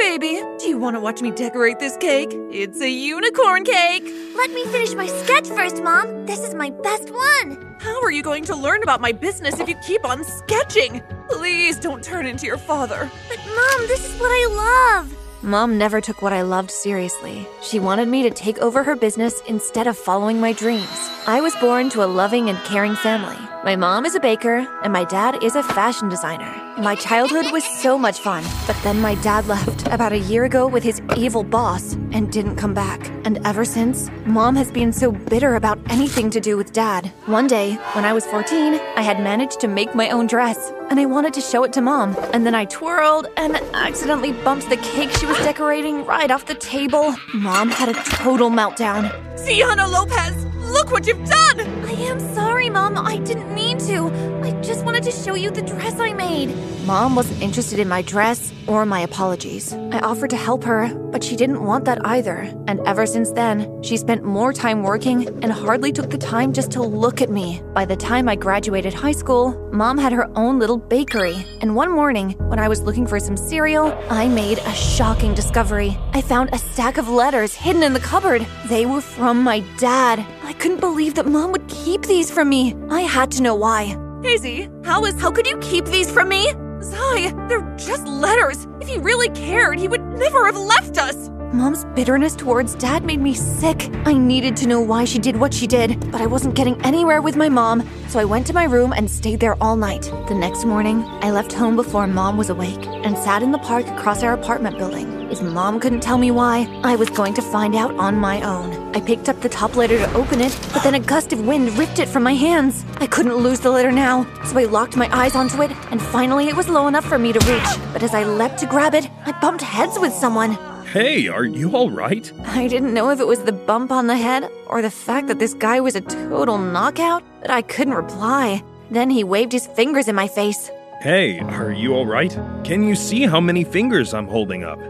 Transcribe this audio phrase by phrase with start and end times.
[0.00, 2.30] Z, baby, do you want to watch me decorate this cake?
[2.50, 4.04] It's a unicorn cake!
[4.34, 6.26] Let me finish my sketch first, Mom.
[6.26, 7.76] This is my best one.
[7.80, 11.02] How are you going to learn about my business if you keep on sketching?
[11.28, 13.10] Please don't turn into your father.
[13.28, 15.16] But, Mom, this is what I love.
[15.42, 17.46] Mom never took what I loved seriously.
[17.62, 21.10] She wanted me to take over her business instead of following my dreams.
[21.26, 23.38] I was born to a loving and caring family.
[23.62, 26.50] My mom is a baker, and my dad is a fashion designer.
[26.78, 30.66] My childhood was so much fun, but then my dad left about a year ago
[30.66, 33.06] with his evil boss and didn't come back.
[33.26, 37.12] And ever since, mom has been so bitter about anything to do with dad.
[37.26, 40.98] One day, when I was 14, I had managed to make my own dress, and
[40.98, 42.16] I wanted to show it to mom.
[42.32, 46.54] And then I twirled and accidentally bumped the cake she was decorating right off the
[46.54, 47.14] table.
[47.34, 49.10] Mom had a total meltdown.
[49.36, 51.60] Ziana Lopez, look what you've done!
[51.84, 52.96] I am sorry, Mom.
[52.96, 54.10] I didn't mean to.
[54.42, 56.54] I just wanted to show you the dress I made.
[56.86, 59.72] Mom wasn't interested in my dress or my apologies.
[59.72, 62.52] I offered to help her, but she didn't want that either.
[62.66, 66.70] And ever since then, she spent more time working and hardly took the time just
[66.72, 67.62] to look at me.
[67.74, 71.44] By the time I graduated high school, Mom had her own little bakery.
[71.60, 75.98] And one morning, when I was looking for some cereal, I made a shocking discovery.
[76.12, 78.46] I found a stack of letters hidden in the cupboard.
[78.68, 80.24] They were from my dad.
[80.50, 82.74] I couldn't believe that Mom would keep these from me.
[82.90, 83.96] I had to know why.
[84.24, 86.50] Hazy, how is how could you keep these from me?
[86.82, 88.66] Zai, they're just letters.
[88.80, 91.28] If he really cared, he would never have left us.
[91.52, 93.94] Mom's bitterness towards dad made me sick.
[94.04, 97.22] I needed to know why she did what she did, but I wasn't getting anywhere
[97.22, 100.02] with my mom, so I went to my room and stayed there all night.
[100.26, 103.86] The next morning, I left home before mom was awake and sat in the park
[103.86, 105.19] across our apartment building.
[105.30, 108.96] If mom couldn't tell me why, I was going to find out on my own.
[108.96, 111.78] I picked up the top letter to open it, but then a gust of wind
[111.78, 112.84] ripped it from my hands.
[112.96, 116.48] I couldn't lose the letter now, so I locked my eyes onto it, and finally
[116.48, 117.92] it was low enough for me to reach.
[117.92, 120.58] But as I leapt to grab it, I bumped heads with someone.
[120.86, 122.32] Hey, are you alright?
[122.46, 125.38] I didn't know if it was the bump on the head or the fact that
[125.38, 128.64] this guy was a total knockout, but I couldn't reply.
[128.90, 130.70] Then he waved his fingers in my face.
[131.00, 132.36] Hey, are you alright?
[132.64, 134.80] Can you see how many fingers I'm holding up?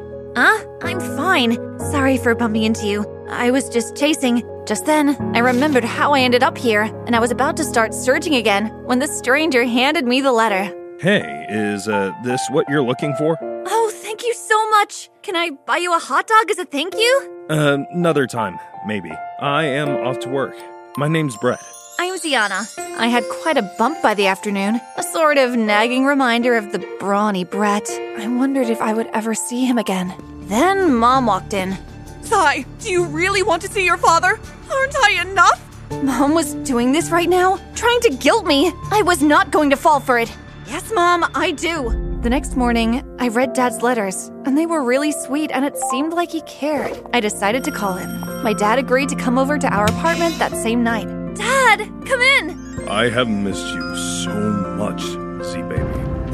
[0.42, 0.64] Huh?
[0.80, 1.58] I'm fine.
[1.90, 3.04] Sorry for bumping into you.
[3.28, 4.42] I was just chasing.
[4.64, 7.92] Just then, I remembered how I ended up here, and I was about to start
[7.92, 10.74] searching again when the stranger handed me the letter.
[10.98, 13.36] Hey, is uh, this what you're looking for?
[13.42, 15.10] Oh, thank you so much.
[15.20, 17.44] Can I buy you a hot dog as a thank you?
[17.50, 19.12] Uh, another time, maybe.
[19.42, 20.56] I am off to work.
[20.96, 21.60] My name's Brett.
[21.98, 22.66] I'm Ziana.
[22.96, 26.78] I had quite a bump by the afternoon, a sort of nagging reminder of the
[26.98, 27.90] brawny Brett.
[27.90, 30.14] I wondered if I would ever see him again.
[30.50, 31.78] Then Mom walked in.
[32.24, 34.41] Zai, do you really want to see your father?
[34.68, 36.02] Aren't I enough?
[36.02, 38.72] Mom was doing this right now, trying to guilt me.
[38.91, 40.36] I was not going to fall for it.
[40.66, 42.18] Yes, Mom, I do.
[42.22, 46.14] The next morning, I read Dad's letters, and they were really sweet, and it seemed
[46.14, 47.00] like he cared.
[47.14, 48.42] I decided to call him.
[48.42, 51.06] My dad agreed to come over to our apartment that same night.
[51.36, 52.88] Dad, come in!
[52.88, 54.34] I have missed you so
[54.76, 55.00] much,
[55.44, 55.84] Z baby.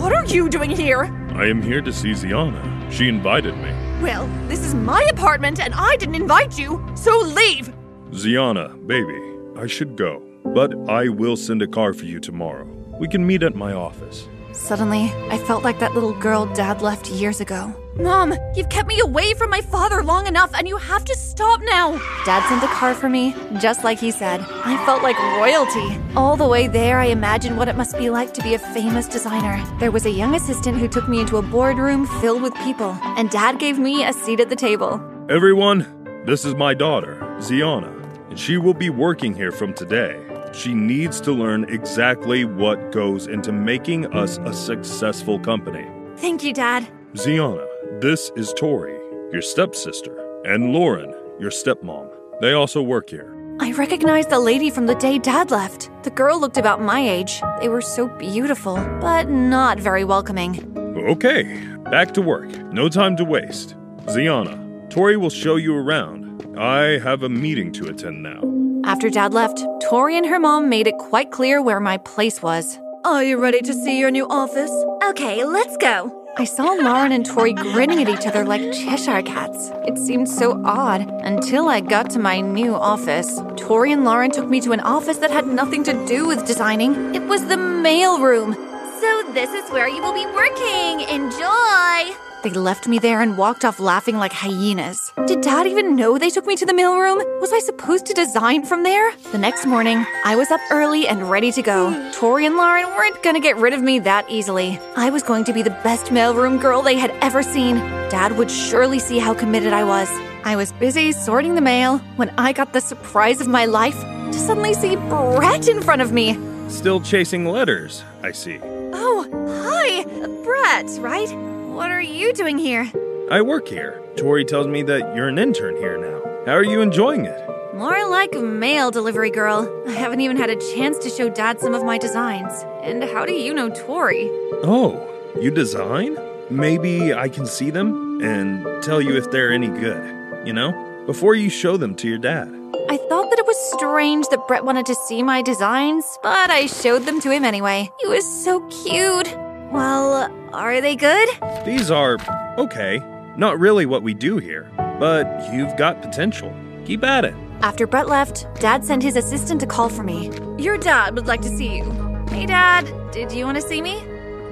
[0.00, 1.04] What are you doing here?
[1.34, 2.90] I am here to see Ziana.
[2.90, 3.85] She invited me.
[4.02, 7.72] Well, this is my apartment and I didn't invite you, so leave!
[8.10, 9.18] Ziana, baby,
[9.58, 12.64] I should go, but I will send a car for you tomorrow.
[13.00, 14.28] We can meet at my office.
[14.56, 17.74] Suddenly, I felt like that little girl Dad left years ago.
[17.96, 21.60] Mom, you've kept me away from my father long enough, and you have to stop
[21.62, 21.92] now.
[22.24, 24.40] Dad sent a car for me, just like he said.
[24.40, 25.98] I felt like royalty.
[26.16, 29.06] All the way there, I imagined what it must be like to be a famous
[29.06, 29.62] designer.
[29.78, 33.30] There was a young assistant who took me into a boardroom filled with people, and
[33.30, 35.00] Dad gave me a seat at the table.
[35.28, 37.92] Everyone, this is my daughter, Ziana,
[38.30, 40.25] and she will be working here from today.
[40.56, 45.86] She needs to learn exactly what goes into making us a successful company.
[46.16, 46.88] Thank you, Dad.
[47.12, 47.66] Ziana,
[48.00, 48.94] this is Tori,
[49.32, 50.16] your stepsister,
[50.46, 52.08] and Lauren, your stepmom.
[52.40, 53.36] They also work here.
[53.60, 55.90] I recognized the lady from the day Dad left.
[56.04, 57.42] The girl looked about my age.
[57.60, 60.74] They were so beautiful, but not very welcoming.
[60.96, 62.48] Okay, back to work.
[62.72, 63.74] No time to waste.
[64.06, 66.56] Ziana, Tori will show you around.
[66.58, 68.55] I have a meeting to attend now.
[68.86, 72.78] After Dad left, Tori and her mom made it quite clear where my place was.
[73.04, 74.70] Are you ready to see your new office?
[75.02, 76.24] Okay, let's go.
[76.38, 79.72] I saw Lauren and Tori grinning at each other like Cheshire cats.
[79.88, 83.40] It seemed so odd until I got to my new office.
[83.56, 87.12] Tori and Lauren took me to an office that had nothing to do with designing.
[87.12, 88.54] It was the mail room.
[89.00, 91.00] So, this is where you will be working.
[91.08, 92.25] Enjoy!
[92.46, 95.12] They left me there and walked off laughing like hyenas.
[95.26, 97.18] Did Dad even know they took me to the mailroom?
[97.40, 99.12] Was I supposed to design from there?
[99.32, 102.12] The next morning, I was up early and ready to go.
[102.12, 104.78] Tori and Lauren weren't gonna get rid of me that easily.
[104.96, 107.78] I was going to be the best mailroom girl they had ever seen.
[108.10, 110.08] Dad would surely see how committed I was.
[110.44, 114.34] I was busy sorting the mail when I got the surprise of my life to
[114.34, 116.38] suddenly see Brett in front of me.
[116.68, 118.60] Still chasing letters, I see.
[118.62, 119.26] Oh,
[119.64, 120.04] hi,
[120.44, 121.45] Brett, right?
[121.76, 122.90] What are you doing here?
[123.30, 124.02] I work here.
[124.16, 126.22] Tori tells me that you're an intern here now.
[126.46, 127.38] How are you enjoying it?
[127.74, 129.70] More like mail delivery girl.
[129.86, 132.64] I haven't even had a chance to show Dad some of my designs.
[132.82, 134.26] And how do you know Tori?
[134.64, 135.06] Oh,
[135.38, 136.16] you design?
[136.48, 140.72] Maybe I can see them and tell you if they're any good, you know?
[141.04, 142.48] Before you show them to your dad.
[142.88, 146.64] I thought that it was strange that Brett wanted to see my designs, but I
[146.64, 147.92] showed them to him anyway.
[148.00, 149.28] He was so cute.
[149.72, 151.28] Well, are they good?
[151.64, 152.18] These are
[152.58, 153.02] okay.
[153.36, 156.54] Not really what we do here, but you've got potential.
[156.84, 157.34] Keep at it.
[157.62, 160.30] After Brett left, Dad sent his assistant to call for me.
[160.58, 161.84] Your dad would like to see you.
[162.28, 163.98] Hey, Dad, did you want to see me?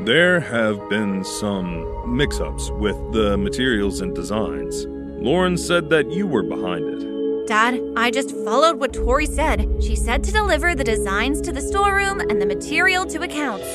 [0.00, 4.86] There have been some mix ups with the materials and designs.
[4.86, 7.46] Lauren said that you were behind it.
[7.46, 9.82] Dad, I just followed what Tori said.
[9.82, 13.66] She said to deliver the designs to the storeroom and the material to accounts.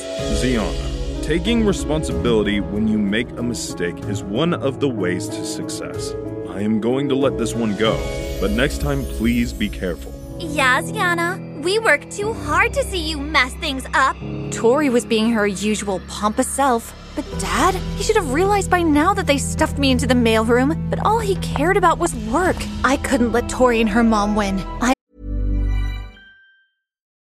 [0.42, 0.99] Ziana,
[1.30, 6.12] taking responsibility when you make a mistake is one of the ways to success.
[6.48, 7.96] I am going to let this one go,
[8.40, 10.12] but next time please be careful.
[10.40, 11.62] Yeah, Ziana.
[11.62, 14.16] We work too hard to see you mess things up.
[14.50, 16.92] Tori was being her usual pompous self.
[17.14, 20.90] But Dad, he should have realized by now that they stuffed me into the mailroom.
[20.90, 22.56] But all he cared about was work.
[22.82, 24.58] I couldn't let Tori and her mom win.
[24.80, 24.94] I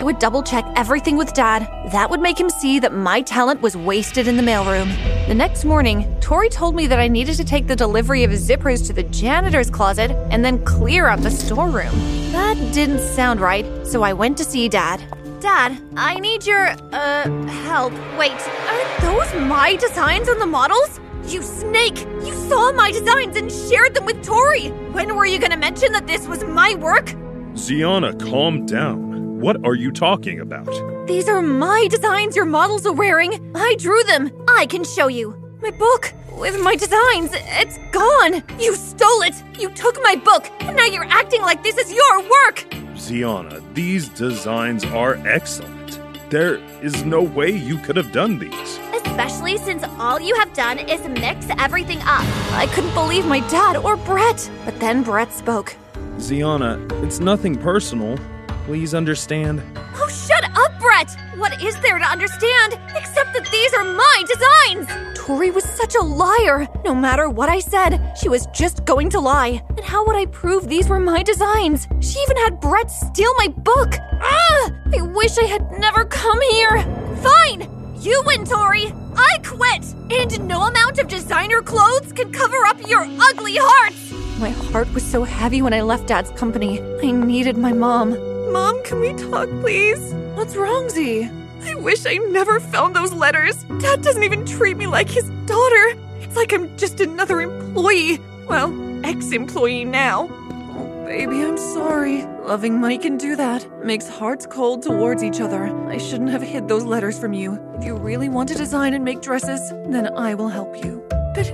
[0.00, 1.68] I would double check everything with Dad.
[1.92, 4.88] That would make him see that my talent was wasted in the mailroom.
[5.28, 8.84] The next morning, Tori told me that I needed to take the delivery of zippers
[8.88, 11.94] to the janitor's closet and then clear out the storeroom.
[12.32, 15.00] That didn't sound right, so I went to see Dad.
[15.40, 17.92] Dad, I need your, uh, help.
[18.18, 20.98] Wait, aren't those my designs on the models?
[21.28, 22.00] You snake!
[22.24, 24.70] You saw my designs and shared them with Tori!
[24.90, 27.06] When were you gonna mention that this was my work?
[27.54, 29.13] Ziana, calm down.
[29.40, 30.68] What are you talking about?
[31.06, 33.52] These are my designs your models are wearing.
[33.54, 34.30] I drew them.
[34.48, 35.36] I can show you.
[35.60, 37.30] My book with my designs.
[37.34, 38.42] It's gone.
[38.58, 39.34] You stole it.
[39.58, 42.64] You took my book, and now you're acting like this is your work.
[42.94, 46.00] Ziana, these designs are excellent.
[46.30, 48.78] There is no way you could have done these.
[48.94, 52.24] Especially since all you have done is mix everything up.
[52.52, 54.48] I couldn't believe my dad or Brett.
[54.64, 55.76] But then Brett spoke.
[56.18, 58.16] Ziana, it's nothing personal.
[58.64, 59.62] Please understand.
[59.96, 61.14] Oh, shut up, Brett!
[61.36, 65.18] What is there to understand except that these are my designs?
[65.18, 66.66] Tori was such a liar.
[66.82, 69.62] No matter what I said, she was just going to lie.
[69.68, 71.86] And how would I prove these were my designs?
[72.00, 73.94] She even had Brett steal my book.
[74.22, 74.70] Ah!
[74.96, 76.82] I wish I had never come here.
[77.22, 77.68] Fine!
[78.00, 78.92] You win, Tori!
[79.14, 79.84] I quit!
[80.10, 84.40] And no amount of designer clothes can cover up your ugly hearts!
[84.40, 86.80] My heart was so heavy when I left Dad's company.
[87.02, 88.33] I needed my mom.
[88.54, 90.14] Mom, can we talk, please?
[90.36, 91.28] What's wrong, Z?
[91.64, 93.64] I wish I never found those letters.
[93.80, 95.98] Dad doesn't even treat me like his daughter.
[96.20, 98.20] It's like I'm just another employee.
[98.48, 98.72] Well,
[99.04, 100.28] ex employee now.
[100.30, 102.26] Oh, baby, I'm sorry.
[102.46, 103.66] Loving money can do that.
[103.84, 105.64] Makes hearts cold towards each other.
[105.88, 107.58] I shouldn't have hid those letters from you.
[107.76, 111.04] If you really want to design and make dresses, then I will help you.
[111.34, 111.48] But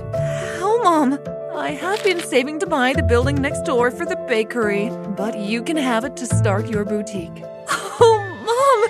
[0.59, 1.17] how, Mom?
[1.53, 5.61] I have been saving to buy the building next door for the bakery, but you
[5.61, 7.43] can have it to start your boutique.
[8.03, 8.17] Oh,
[8.47, 8.89] Mom!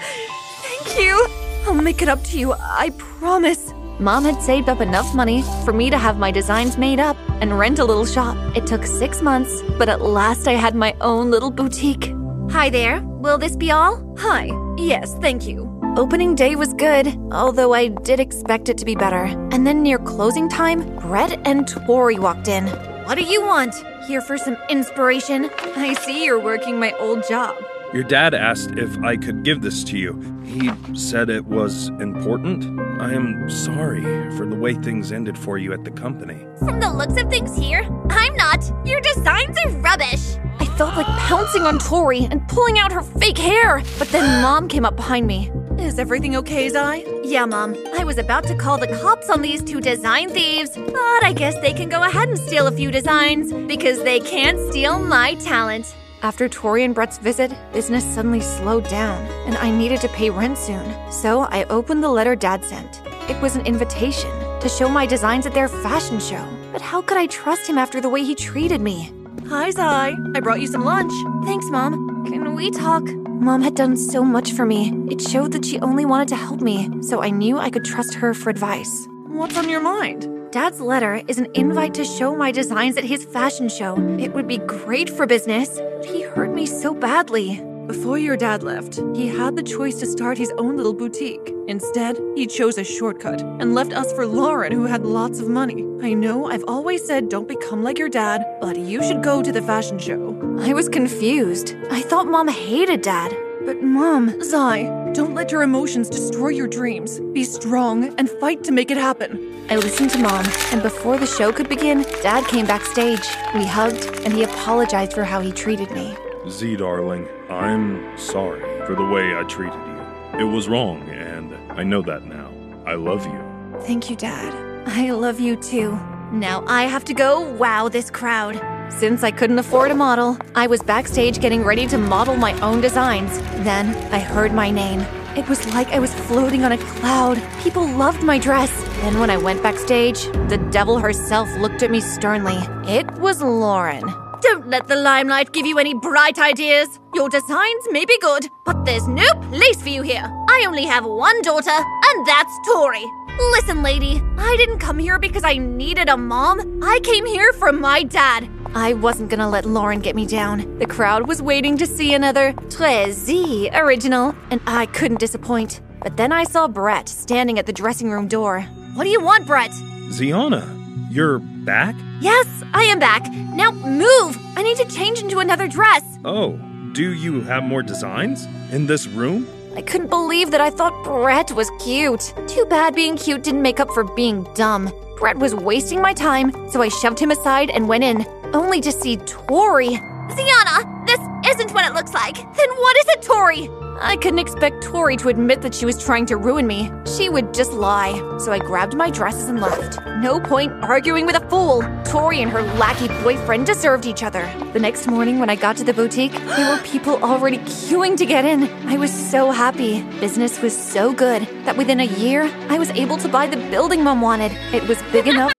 [0.63, 1.27] Thank you!
[1.65, 3.73] I'll make it up to you, I promise.
[3.99, 7.59] Mom had saved up enough money for me to have my designs made up and
[7.59, 8.37] rent a little shop.
[8.55, 12.13] It took six months, but at last I had my own little boutique.
[12.51, 13.01] Hi there.
[13.01, 14.15] Will this be all?
[14.19, 14.49] Hi.
[14.77, 15.80] Yes, thank you.
[15.97, 19.25] Opening day was good, although I did expect it to be better.
[19.51, 22.65] And then near closing time, Brett and Tori walked in.
[23.05, 23.75] What do you want?
[24.07, 25.49] Here for some inspiration?
[25.75, 27.57] I see you're working my old job.
[27.93, 30.13] Your dad asked if I could give this to you.
[30.45, 32.79] He said it was important.
[33.01, 34.01] I am sorry
[34.37, 36.37] for the way things ended for you at the company.
[36.59, 38.63] From the looks of things here, I'm not.
[38.87, 40.37] Your designs are rubbish.
[40.61, 43.83] I felt like pouncing on Tori and pulling out her fake hair.
[43.99, 45.51] But then Mom came up behind me.
[45.79, 47.03] Is everything okay, Zai?
[47.23, 47.75] Yeah, Mom.
[47.97, 51.57] I was about to call the cops on these two design thieves, but I guess
[51.59, 55.93] they can go ahead and steal a few designs because they can't steal my talent.
[56.21, 60.57] After Tori and Brett's visit, business suddenly slowed down, and I needed to pay rent
[60.57, 60.95] soon.
[61.11, 63.01] So I opened the letter Dad sent.
[63.29, 66.45] It was an invitation to show my designs at their fashion show.
[66.71, 69.11] But how could I trust him after the way he treated me?
[69.47, 70.15] Hi, Zai.
[70.35, 71.11] I brought you some lunch.
[71.45, 72.10] Thanks, Mom.
[72.25, 73.03] Can we talk?
[73.27, 74.93] Mom had done so much for me.
[75.09, 78.13] It showed that she only wanted to help me, so I knew I could trust
[78.15, 79.07] her for advice.
[79.27, 80.27] What's on your mind?
[80.51, 83.95] Dad's letter is an invite to show my designs at his fashion show.
[84.19, 87.61] It would be great for business, but he hurt me so badly.
[87.91, 91.53] Before your dad left, he had the choice to start his own little boutique.
[91.67, 95.85] Instead, he chose a shortcut and left us for Lauren, who had lots of money.
[96.01, 99.51] I know I've always said don't become like your dad, but you should go to
[99.51, 100.37] the fashion show.
[100.61, 101.75] I was confused.
[101.91, 103.35] I thought mom hated dad.
[103.65, 107.19] But mom, Zai, don't let your emotions destroy your dreams.
[107.33, 109.65] Be strong and fight to make it happen.
[109.69, 113.27] I listened to mom, and before the show could begin, dad came backstage.
[113.53, 116.15] We hugged, and he apologized for how he treated me.
[116.47, 120.39] Z, darling, I'm sorry for the way I treated you.
[120.39, 122.49] It was wrong, and I know that now.
[122.85, 123.79] I love you.
[123.81, 124.53] Thank you, Dad.
[124.87, 125.91] I love you too.
[126.31, 128.59] Now I have to go wow this crowd.
[128.91, 132.81] Since I couldn't afford a model, I was backstage getting ready to model my own
[132.81, 133.37] designs.
[133.63, 135.01] Then I heard my name.
[135.37, 137.41] It was like I was floating on a cloud.
[137.61, 138.71] People loved my dress.
[139.01, 142.57] Then, when I went backstage, the devil herself looked at me sternly.
[142.85, 144.03] It was Lauren.
[144.41, 146.99] Don't let the limelight give you any bright ideas.
[147.13, 150.23] Your designs may be good, but there's no place for you here.
[150.49, 153.05] I only have one daughter, and that's Tori.
[153.51, 156.81] Listen, lady, I didn't come here because I needed a mom.
[156.83, 158.49] I came here for my dad.
[158.73, 160.79] I wasn't gonna let Lauren get me down.
[160.79, 165.81] The crowd was waiting to see another Très Z original, and I couldn't disappoint.
[166.01, 168.61] But then I saw Brett standing at the dressing room door.
[168.95, 169.71] What do you want, Brett?
[170.09, 170.80] Ziana,
[171.11, 171.95] you're back?
[172.21, 173.29] Yes, I am back.
[173.53, 174.37] Now move!
[174.55, 176.03] I need to change into another dress.
[176.23, 176.57] Oh,
[176.93, 178.45] do you have more designs?
[178.71, 179.45] In this room?
[179.75, 182.33] I couldn't believe that I thought Brett was cute.
[182.47, 184.91] Too bad being cute didn't make up for being dumb.
[185.17, 188.91] Brett was wasting my time, so I shoved him aside and went in, only to
[188.91, 189.89] see Tori.
[189.89, 191.19] Ziana, this
[191.53, 192.35] isn't what it looks like.
[192.35, 193.69] Then what is it, Tori?
[194.03, 196.91] I couldn't expect Tori to admit that she was trying to ruin me.
[197.05, 198.13] She would just lie.
[198.39, 199.99] So I grabbed my dresses and left.
[200.21, 201.83] No point arguing with a fool.
[202.05, 204.51] Tori and her lackey boyfriend deserved each other.
[204.73, 208.25] The next morning, when I got to the boutique, there were people already queuing to
[208.25, 208.63] get in.
[208.89, 210.01] I was so happy.
[210.19, 214.03] Business was so good that within a year, I was able to buy the building
[214.03, 214.51] mom wanted.
[214.73, 215.53] It was big enough.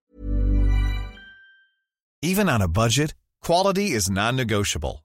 [2.23, 5.05] Even on a budget, quality is non negotiable.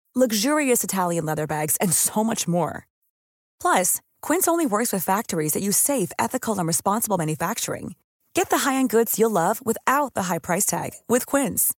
[0.13, 2.85] luxurious Italian leather bags, and so much more.
[3.61, 7.95] Plus, Quince only works with factories that use safe, ethical, and responsible manufacturing.
[8.33, 11.73] Get the high-end goods you'll love without the high price tag with Quince.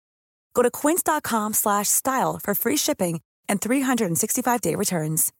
[0.54, 5.32] Go to quince.com slash style for free shipping and 365-day returns.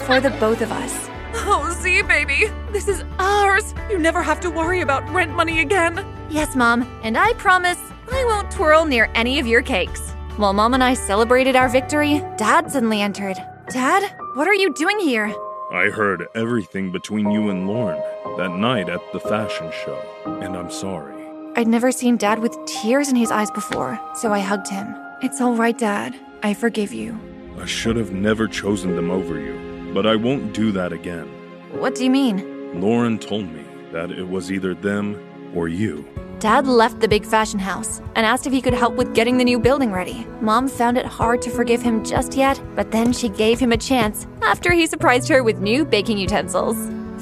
[0.00, 1.08] For the both of us.
[1.34, 3.74] Oh, Z, baby, this is ours.
[3.90, 6.04] You never have to worry about rent money again.
[6.30, 7.78] Yes, Mom, and I promise
[8.10, 10.15] I won't twirl near any of your cakes.
[10.36, 13.38] While Mom and I celebrated our victory, Dad suddenly entered.
[13.70, 15.34] Dad, what are you doing here?
[15.72, 17.98] I heard everything between you and Lauren
[18.36, 19.98] that night at the fashion show,
[20.42, 21.14] and I'm sorry.
[21.56, 24.94] I'd never seen Dad with tears in his eyes before, so I hugged him.
[25.22, 26.14] It's all right, Dad.
[26.42, 27.18] I forgive you.
[27.58, 31.28] I should have never chosen them over you, but I won't do that again.
[31.72, 32.78] What do you mean?
[32.78, 35.18] Lauren told me that it was either them
[35.54, 36.06] or you.
[36.38, 39.44] Dad left the big fashion house and asked if he could help with getting the
[39.44, 40.26] new building ready.
[40.40, 43.76] Mom found it hard to forgive him just yet, but then she gave him a
[43.76, 46.76] chance after he surprised her with new baking utensils.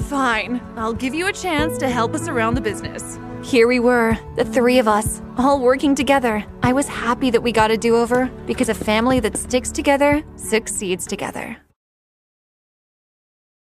[0.09, 3.17] Fine, I'll give you a chance to help us around the business.
[3.41, 6.43] Here we were, the three of us, all working together.
[6.61, 10.23] I was happy that we got a do over because a family that sticks together
[10.35, 11.57] succeeds together.